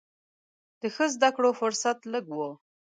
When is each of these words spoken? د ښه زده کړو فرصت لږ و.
د 0.81 0.81
ښه 0.95 1.05
زده 1.15 1.29
کړو 1.35 1.49
فرصت 1.59 1.97
لږ 2.13 2.25
و. 2.37 2.39